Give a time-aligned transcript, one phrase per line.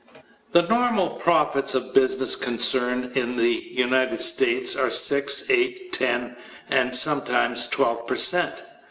[0.51, 6.35] The normal profits of a business concern in the United States are six, eight, ten,
[6.71, 8.63] and sometimes twelve percent.